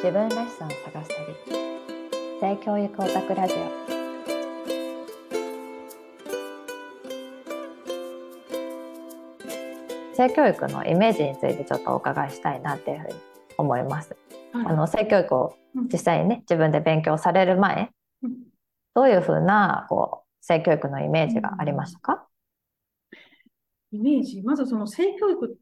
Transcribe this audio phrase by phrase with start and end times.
[0.00, 1.34] 自分らしさを探す旅。
[2.40, 3.56] 性教育オタクラジオ。
[10.14, 13.14] 性教育のイメージについてちょっとお伺いしたいなっていうふうに
[13.56, 14.16] 思います。
[14.52, 14.66] はい。
[14.66, 15.88] あの性教育をうん。
[15.92, 17.90] 実際にね自分で勉強される前
[18.22, 18.36] うん。
[18.94, 22.28] どういうふうなこう性教育のイメージがありましたか、
[23.90, 25.58] イメージ、まずその性教育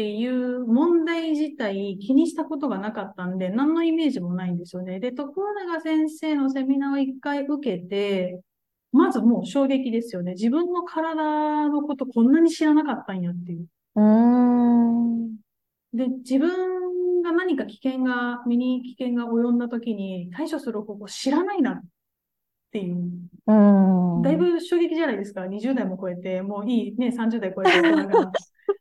[0.00, 4.98] っていう問題自体気にしたことがなかったんで、何のイメージもないんですよね。
[4.98, 8.40] で、徳永先生のセミナーを一回受けて、
[8.92, 10.32] まずもう衝撃ですよね。
[10.32, 13.66] 自分の体のことこんなに知らなかったんやっていう。
[13.96, 15.36] うーん
[15.92, 21.80] で、自分が何か危険が、身に危険が及んだ時に対処する方法を知らないなっ
[22.72, 22.96] ていう。
[23.48, 25.42] うーんだいぶ衝撃じゃないですか。
[25.42, 27.70] 20代も超えて、もういいね、30代超えて。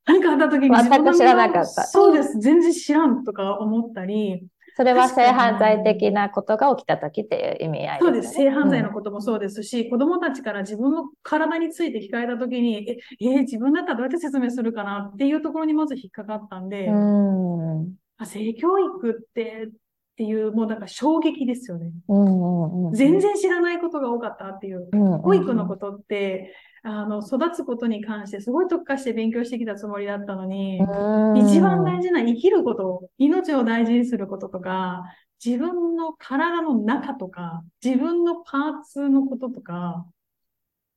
[0.10, 2.40] 何かあった時に全く知らなかったそうです。
[2.40, 4.44] 全然知らんとか思ったり、
[4.76, 8.34] それは性犯罪的なことが起きた時っていう意味合いそうです。
[8.34, 19.70] 性犯罪のここともそうですし、子供たちから自分の体について聞かれた時に、え、えー自分だったらどうやって説明するかなっていうところにまず引っかかったんで、うーんあ性教育って、っ
[20.18, 21.92] ていう、もうだから衝撃ですよね。
[22.08, 24.90] うんうんうん全然知らないことが多かったっていう。
[24.92, 30.92] うんうん保育のことって、あの、育つことに関してすごい特化して勉強してきたつもりだったのに、
[31.34, 35.04] 一番大事な生きること、命を大事にすることとか、
[35.44, 40.06] 自分の体の中とか、自分のパーツのこととか、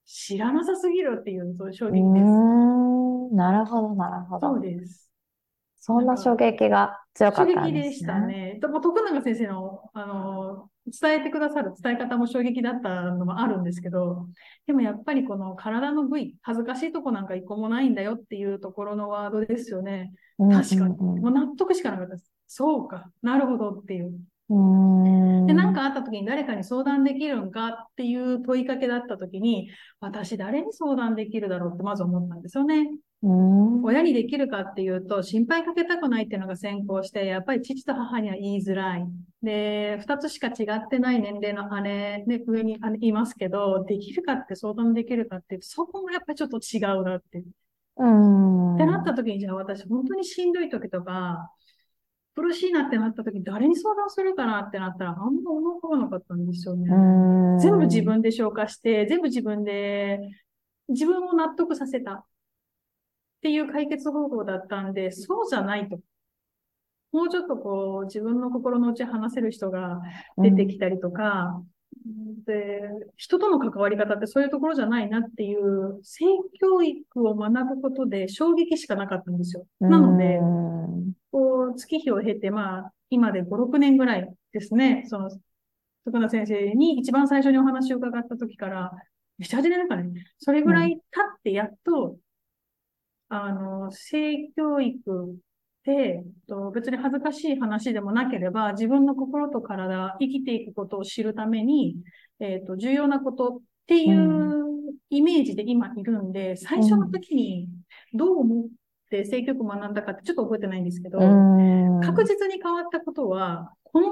[0.04, 2.42] 知らなさすぎるっていう、そういう衝う撃です。
[3.34, 5.10] なるほどなるほそうどです。
[5.78, 8.20] そんな衝撃が強か衝ったんで撃ですしたね。
[8.20, 8.58] ね。
[8.60, 14.26] でも徳永先生の、あの、伝えてくださる伝え方も衝撃だったのもあるんですけど、
[14.66, 20.12] でもやっぱりこの体の部位、恥ずかしいとこなんか一個もないんだよっていうところのワードですよね。
[20.38, 20.96] 確かに。
[20.96, 22.32] うんもう納得しかなかったです。
[22.48, 23.10] そうか。
[23.22, 24.12] なるほどっていう。
[24.50, 24.54] う
[25.72, 32.90] んうんで、なんかあった時に誰かに相談できるんかっていう問いかけだった時に、私誰に相談できるだろうってまず思ったんですよね。
[33.22, 39.06] うん親にできるかっていうと、心配かけたくないっていうのが先行して、やっぱり父と母には言いづらい。
[39.42, 47.44] で、二つしか違ってない年齢の姉、ね、上に姉いますけど、できるかって相談できるかっていうと、そこもやっぱりちょっと違うなって。
[47.96, 51.50] うんってなった時に、じゃあ私本当にしんどい時とか、
[52.34, 56.88] 苦しいなってなった時に誰に相談するかなってなったら、あんま思い浮かばなかったんですよね。
[56.90, 60.18] うん全部自分で消化して、全部自分で、
[60.88, 62.24] 自分を納得させたっ
[63.42, 66.00] ていう解決方法だったんで、そうじゃないと。
[67.12, 70.00] もうちょっとこう、自分の心の内話せる人が
[70.38, 71.62] 出てきたりとか、
[72.46, 72.80] で、
[73.16, 76.24] 人との関わり方ってそういうところじゃないなっていう、性
[76.58, 79.66] 教育を学ぶことで衝撃しかなかったんですよ。
[79.80, 85.30] なので、うんこう、月日を経て、まあ、今で5、6年ぐらいですね、その、
[86.04, 88.92] 徳田先生に一番最初にお話を伺った時から、
[89.40, 92.16] 7、8年かね、それぐらい経ってやっと、
[93.28, 95.34] あの、性教育っ
[95.84, 101.96] て、と別に恥ずかしい話でもなければ、自分の心と体、生きていくことを知るために、
[102.40, 104.62] えっ、と、重要なことっていう
[105.10, 107.68] イメージで今いるんで、最初の時に
[108.12, 108.68] どう思っ
[109.12, 114.08] て性教育を学んだかってちょっと覚えてないんですけど、うん確実に変わったことは、この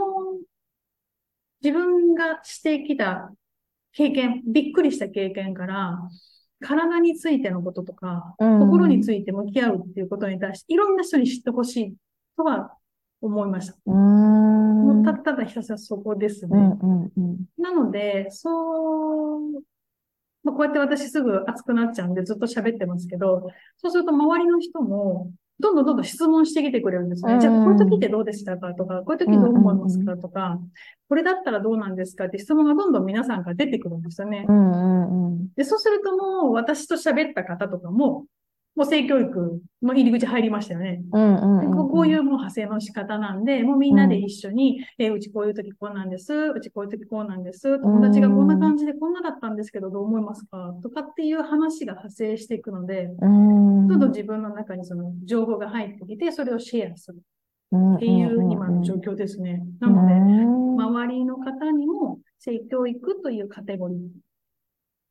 [1.62, 3.32] 自分がしてきた
[3.92, 5.98] 経験、びっくりした経験から、
[6.60, 11.94] 体についてのこととか、うん心について向き合うっていうことに対して、いろんな人に知ってほしい
[12.36, 12.72] とは
[13.20, 13.76] 思いました。
[13.86, 16.50] うんもうたただひたすらそこですね。
[16.52, 19.62] うんうんうんなので、そう、
[20.42, 27.34] まあ、こうやって私すぐ熱くなっちゃうんでずっと喋ってますけど、そうすると周りの人も、どんどんどんどん質問してきてくれるんですね。
[27.34, 27.40] うん。
[27.40, 28.72] じゃあ、こういう時ってどうでしたか？
[28.72, 30.16] とか、こういう時どう思いますか？
[30.16, 30.58] とか、
[31.10, 32.24] これだったらどうなんですか？
[32.24, 34.46] って質問がどんどん皆さんから出てくるんですよね。
[34.48, 34.52] う。
[34.52, 35.48] んうんうん。
[35.54, 38.24] で、そうするともう私と喋った方とかも、
[38.76, 41.02] もう性教育の入り口入りましたよね。
[41.12, 50.74] うんうんうんでこういうもう派生の仕方なんで、もうみんなで一緒に、えーうちこういう時こうなんです、うちこういう時こうなんです、友達がこんな感じでこんなだったんですけどどう思いますか？
[50.82, 53.88] とかっていう話が派生していくので、うん。
[53.88, 57.18] どんどん自分の中にその情報が入ってきて、それをシェアする。
[57.18, 59.62] っっていう今の状況ですね。
[59.78, 60.14] なので、
[60.82, 63.98] 周りの方にも性教育というカテゴリー、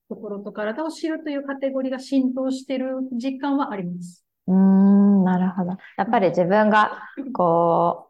[0.09, 4.25] 心と体を知るというカテゴリーが浸透している実感はあります。
[4.47, 5.77] うーん、なるほど。
[5.97, 7.03] やっぱり自分が、
[7.33, 8.09] こ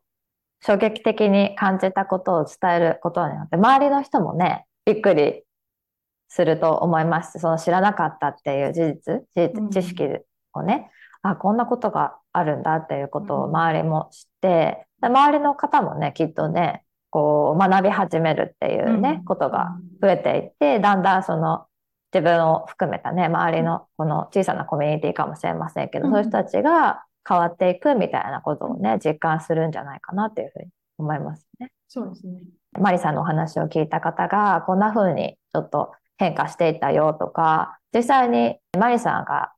[0.62, 5.44] う、衝撃的に感じたことを伝えることによって、周りの人もね、びっくり
[6.30, 7.38] すると思います。
[7.40, 10.06] その知らなかったっていう事実、知識
[10.54, 10.90] をね、
[11.22, 21.66] あ、こんなことがあるんだっていうことをうん周りも知って、周りの方もね、きっとね、こう学び始めるっていうね、うんことが増えていって、だんだんその
[22.14, 26.12] 自分を含めたね、周りのこの小さなコミュニティかもしれませんけど、うん。
[26.12, 31.72] そういう人たちが変わっていくみたいなことをね、実感するんじゃないかなっていうふうに思いますね。
[31.88, 32.42] そうですね。
[32.80, 39.54] マリさんのお話を聞いた方が、こんな風にちょっと変化していったよとか、実際にマリさんが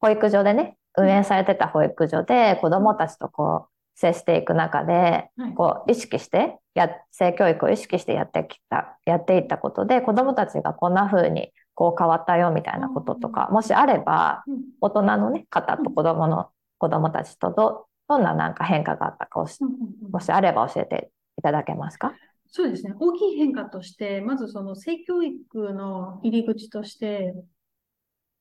[0.00, 5.54] 保育所でね、運営されてた保育所で子供たちとこう接していく中で、はい。
[5.54, 22.12] こう意識してや、性教育を意識してやってきた、やっていったことで、子供たちがこんな風にこう変わったよみたいなこととか、もしあれば、うん大人のね、方と子供の、子供たちとど、どんななんか変化があったかをし、うんうんうんもしあれば教えていただけますか？
[22.48, 22.94] そうですね。
[23.00, 27.34] 大きい変化として、まずその性教育の入り口として、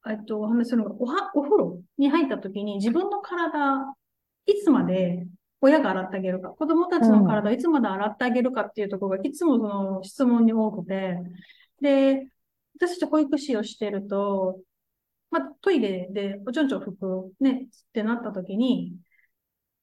[0.07, 3.95] えっと、お話しするのが、おは、お風呂に入った時に自分の体、
[4.45, 5.25] いつまで
[5.65, 11.17] 親が洗ってあげるか、子供たちの体をいつまで洗ってあげるかっていうところがいつもその質問に多くて、
[11.81, 12.27] で、
[12.75, 14.59] 私たち保育士をしてると、
[15.31, 18.93] まあ、トイレでおちょんちょん拭くね、ってなった時に、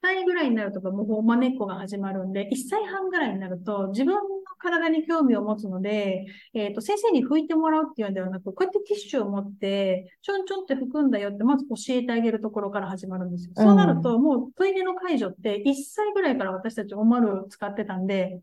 [0.02, 4.20] 歳ぐらいになるとか、もうまねっこが始まるんで、1歳半ぐらいになると、自分の
[4.62, 6.25] 体に興味を持つので、
[6.55, 13.53] えっ、と、先生に拭いてもらうっていうんではなく、こうやってティッシュを持って、ちょんちょんって拭くんだよって、まず教えてあげるところから始まるんですよ。
[13.56, 18.41] そうなると、もうトイレの介助って1歳ぐらいから私たちおまる使ってたんで、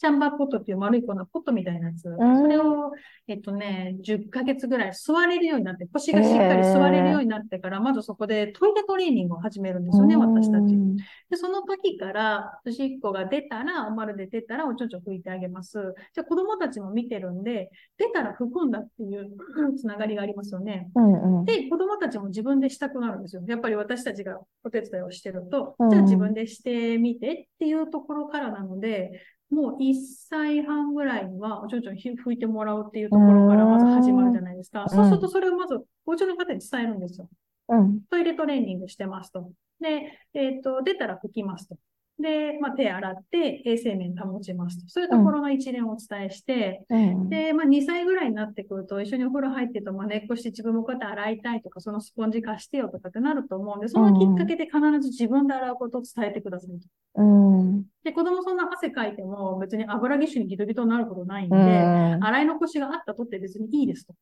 [0.00, 2.04] チャンバーポットっていう丸い粉のポットみたいなやつ。
[2.04, 2.92] それを、
[3.28, 10.74] えっとね、10ヶ月ぐらい座れるようになって、腰がしっかり座れるようになってから、まずそこでトイレトレーニングを始めるんですよね、私たち。
[10.74, 10.96] うん
[11.30, 15.78] で、その時から、おしっこが出たら、おまるで出たら、おちょちょ拭いてあげます。
[16.12, 19.30] じゃあ子供たちも見てるんで、出たら拭くんだっていう
[19.78, 20.90] つながりがありますよね。
[20.94, 23.42] うんうんで、子供たちも自分でしたくなるんですよ。
[23.46, 29.12] やっぱり私たちがお手伝いをしてると、うんじゃあ自分でしてみてっていうところからなので、
[29.50, 29.94] もう1
[30.28, 34.84] 歳半ぐらいにはおちょちょひ拭いてもらうっていうところからまず始まるじゃないですか。
[34.84, 37.28] んそうするとそれをまず、お家の方に伝えるんですよ。
[37.68, 39.50] うんトイレトレーニングしてますと。
[39.80, 41.76] で、えっ、と、出たら拭きますと。
[42.20, 44.88] で、まあ、手洗って衛生面保ちますと。
[44.88, 56.86] そういうところの一連をお伝えして、うんで、まあ、2歳ぐらいになってくると、一緒にお風呂入ってると、まあ、寝っこして自分もこうやって洗いたいとか、そのスポンジ貸してよとかってなると思うんで、そのきっかけで必ず自分で洗うことを伝えてくださいと。
[57.16, 64.14] うんで、子供そんな汗かいても別に油ぎっしゅにギトギトになることないんで、うん洗い残しがあったとって別にいいですと。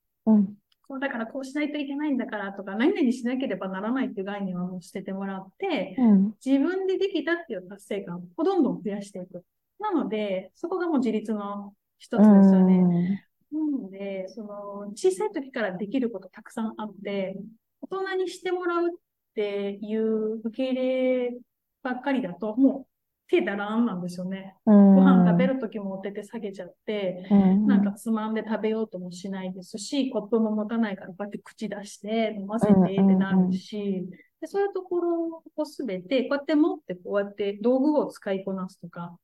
[0.90, 9.44] うんこうだからこうしないといけないんだからとか、何々しなければならないっていう概念はもう捨ててもらって、うん自分でできたっていう達成感をどんどん増やしていく。
[9.78, 13.26] なので、そこがもう自立の一つですよね。
[13.52, 17.36] なので、その、小さい時からできることたくさんあって、
[17.82, 18.90] 大人にしてもらうっ
[19.34, 21.38] ていう受け入れ
[21.82, 22.86] ばっかりだと、もう
[23.28, 24.54] 手だらんなんですよね。
[24.66, 34.08] うんご飯食べる時もお手手下げちゃって、うんなんかつまんで食べようともしないですし、コップも持たないからこうやって口出して飲ませてってなるし、
[34.40, 39.16] でそういうところをすべて、こうやって持ってこうやって道具を使いこなすとか、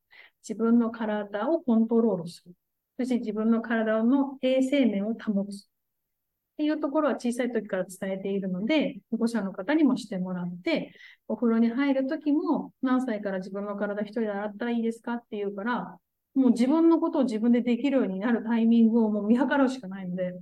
[0.47, 2.53] 自分の体をコントロールする。
[2.99, 5.69] そして自分の体の衛生面を保つ。
[6.55, 10.95] っていうところは小さい時から伝えているので、保護者の方にもしてもらって、
[11.27, 15.99] お風呂に入る時も何歳から自分の体一人で洗ったらいいですかって言うから、
[16.35, 20.33] もう自分のことを自分でできるようになるタイミングをもう見計らうしかないので、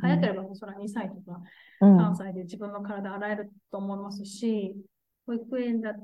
[0.00, 1.40] 早ければもうそれは2歳とか
[1.80, 1.96] うん。
[1.98, 4.74] 3歳で自分の体洗えると思いますし、
[5.26, 6.00] 保育園だと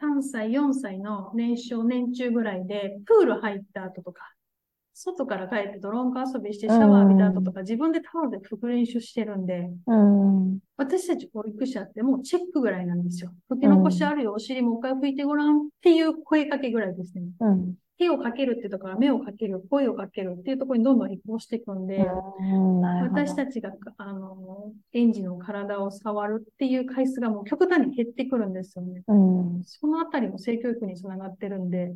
[0.00, 4.22] 3歳、4歳の年少、年中ぐらいでプール入った後とか、
[4.94, 10.58] 外から帰ってドローンカ遊びしてシャワー浴びた後とか、自分でタオルで拭く練習してるんで、うん。
[10.76, 13.32] 私たち保育者ってもうチェックぐらいなんですよ。
[13.50, 17.24] 拭き残しあるよ、お尻もう一回拭いてごらんっていう声かけぐらいですね。
[17.40, 17.74] うん。
[17.98, 22.80] 手をかけるってところから目をかける、声をかけるっていうところにどんどん移行していくんで、うん。
[22.80, 29.02] 私たちが、あの、園児の体を触るっていう回数がもう極端に減ってくるんですよね。
[29.08, 29.62] うん。
[29.64, 31.94] そのあたりも性教育につながってるんで、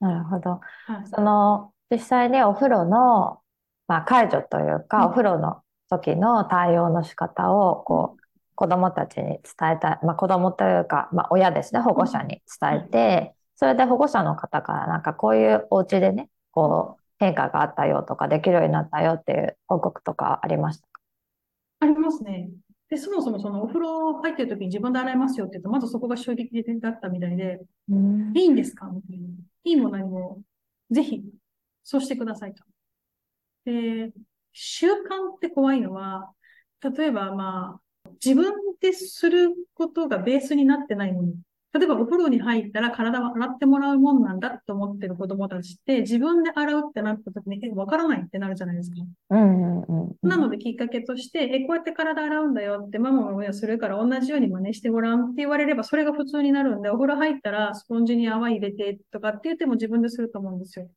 [0.00, 0.60] なるほど。
[0.86, 1.06] はい。
[1.06, 3.40] その、実際にお風呂の、
[3.88, 8.22] まあ、介助というか、うんお風呂の時の対応の仕方を、こう、
[8.54, 21.00] 子供たちに伝えたい、まあ、子供というか、まあ、親ですね、保護者に伝えて、それで保護者の方から、なんかこういうお家でね、こう、変化があったよとか、できるようになったよっていう報告とかありましたか？
[21.80, 22.50] ありますね。
[22.88, 28.86] で、そもそもそのお風呂入ってる時に自分で洗いますよって言うと、まずそこが衝撃的だったみたいで、うんいいんですか？
[28.86, 29.26] みたいな。
[29.64, 30.40] いいも何も、
[30.90, 31.22] ぜひ、
[31.82, 32.62] そうしてくださいと。
[33.64, 34.12] で、
[34.52, 34.96] 習慣
[35.34, 36.32] って怖いのは、
[36.80, 41.28] 例えばまあ、自分ですることがベースになってないもの。
[41.76, 48.96] 例えばお風呂に入ったら体は洗ってもらうもんなんだと思ってる子供たちって自分で洗うってなった時に、え、わからないってなるじゃないですか。
[49.30, 50.28] うんうんうん。
[50.28, 60.88] なのできっかけとして、え、こうやって体洗うんだよってママも親するから同じように真似してごらんって言われればそれが普通になるんで、お風呂入ったらスポンジに泡入れてとかって言っても自分ですると思うんですよ。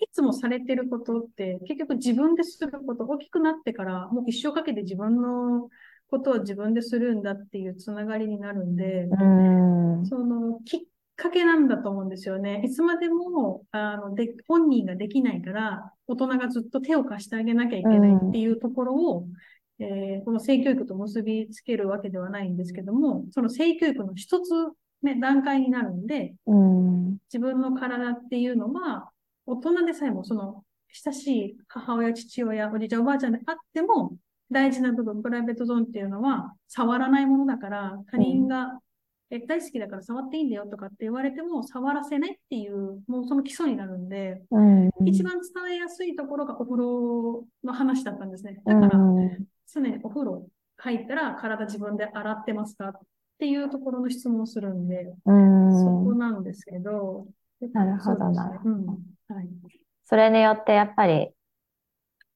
[0.00, 5.68] いつもされてることって結局自分ですること、大きくなってからもう一生かけて自分の
[6.14, 10.06] ことを自分でするんだっていうつながりになるんで、うん。
[10.06, 10.80] そのきっ
[11.16, 12.62] かけなんだと思うんですよね。
[12.64, 19.26] いつまでもあので本人ができないから、大人がずっと手を貸してあげなきゃいけないっていうところを、
[19.80, 24.50] えーこの性教育と結びつけるわけではないんですけども、その性教育の一つ、
[25.02, 27.16] ね、段階になるんで、うん。
[27.32, 29.10] 自分の体っていうのは、
[29.46, 34.16] 大人でさえもその親しい母親、父親、おじいちゃん、おばあちゃんであっても、
[34.50, 38.80] 大事な部分、プライベートゾーンっていうのは、触らないものだから、他人が、
[39.30, 44.90] え大好きだから触っていいんだよとかって言われても、触らせないっていう、もうその基礎になるんで、うん。
[45.06, 48.60] 一番伝えやすいところがお風呂の話だったんですね。
[48.66, 49.46] うだから、ん。
[49.72, 50.46] 常にお風呂
[50.76, 53.00] 入ったら体自分で洗ってますかっ
[53.38, 56.18] ていうところの質問をするんで、うそこん。
[56.18, 57.26] なんですけど。
[57.72, 58.84] なるほどなるほどね
[59.28, 59.34] うん。
[59.34, 59.48] はい。
[60.04, 61.30] それによってやっぱり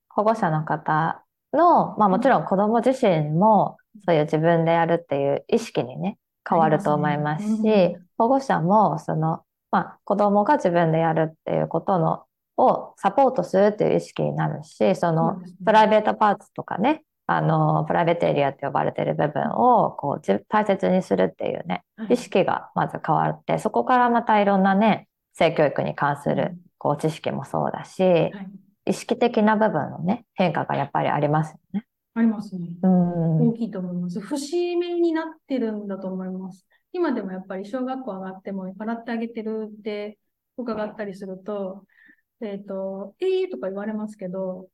[0.08, 7.96] 保護者の方の、まあもちろん子供自身もそういう自分でやるっていう意識にね、変わると思いますありますね。
[7.98, 12.24] し、保護者もその、まあ子供が自分でやるっていうことの、
[12.56, 28.50] をサポートするっていう意識になるし、そのプライベートパーツとかね、あの、プライベートエリアって呼ばれてる部分をこうじ大切にするっていうね、はい意識がまず変わって、そこからまたいろんなね、性教育に関するこう知識もそうだし、はい。
[28.88, 31.86] 意識的な部分のね、変化がやっぱりありますよね。
[32.14, 32.76] ありますね。
[32.82, 33.48] うん。
[33.50, 34.20] 大きいと思います。
[34.20, 36.66] 節目になってるんだと思います。
[36.92, 40.18] 今でもやっぱり小学校上がっても洗ってあげてるって
[40.56, 41.84] 伺ったりすると、
[42.40, 44.68] えっ、と、ええとか言われますけど、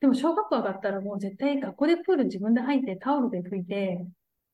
[0.00, 4.04] でも小学校上がったらもう絶対学校でプール自分で入ってタオルで拭いて、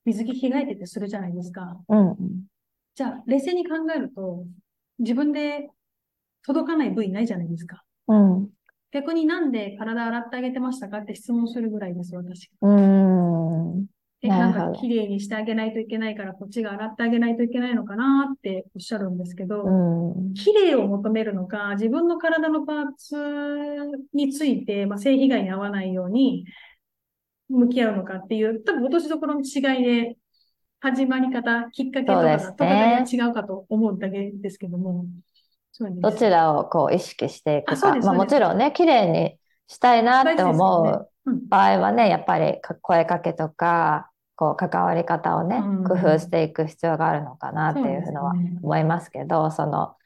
[0.04, 1.80] 水着着替えてってするじゃないですか。
[1.88, 2.16] うん。
[2.94, 4.44] じゃあ、冷静に考えると、
[4.98, 5.68] 自分で
[6.44, 7.82] 届かない部位ないじゃないですか。
[8.08, 8.50] うん。
[8.96, 12.50] 逆になんで体洗ってあげてましたかって質問するぐらいですよ、私。
[12.62, 13.86] うん。
[14.22, 20.32] え、なんか綺麗にしてあげないといけないから、こっちが洗ってあげないといけないのかなっておっしゃるんですけど、うん。
[20.32, 23.16] 綺麗を求めるのか、自分の体のパーツ
[24.14, 26.46] について、まあ、性被害に遭わないように
[27.50, 30.16] 向き合うのかっていう、多分落としどころの違いで、
[30.80, 35.04] 始まり方、きっかけとかが違うかと思うだけですけども、
[35.78, 37.96] そうですどちらをこう意識していくか。
[37.96, 41.10] まあもちろんね、綺麗にしたいなって思う
[41.48, 48.32] 場合はね、やっぱりか声かけとか、こう関わり方をねうん、工夫していく必要があるのかなっていうのは。
[48.62, 49.96] 思いますけど、その、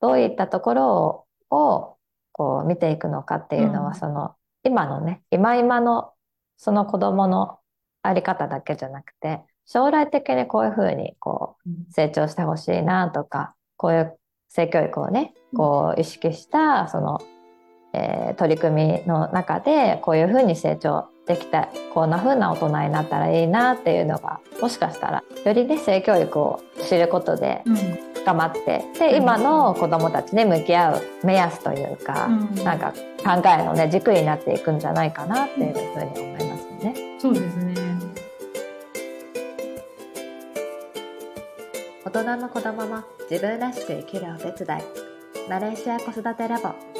[0.00, 1.96] どういったところを、を
[2.32, 3.94] こう見ていくのかっていうのは、うん。
[3.94, 6.12] その、今のね、今今の
[6.58, 7.58] その子供の
[8.02, 11.72] あり方だけじゃなくて、将来的にこういうふうにこうん。
[11.72, 14.18] う成長してほしいなとか、こういう
[14.56, 17.20] 性教育をね、こう意識したその、
[17.92, 27.76] えー取り組みの中でこういうふうに成長できたこんなふうな大人になったらいいなっていうのがもしかしたらよりね性教育を知ることでうん。
[28.26, 32.92] 深まってうんで今の子どもたちに向き合う目安というか、うんなんか
[33.24, 36.94] 考えのね軸になっていくんじゃないかなっていうふうに思いますよね。
[37.20, 37.75] そうですね。
[42.16, 44.82] 大人も子供もも自分らしく生きるお手伝い。
[45.50, 46.95] マレーシア子育てラボ。